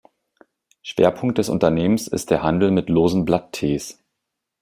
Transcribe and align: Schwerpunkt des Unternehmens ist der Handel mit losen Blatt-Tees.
Schwerpunkt 0.81 1.37
des 1.37 1.47
Unternehmens 1.49 2.07
ist 2.07 2.31
der 2.31 2.41
Handel 2.41 2.71
mit 2.71 2.89
losen 2.89 3.23
Blatt-Tees. 3.23 3.99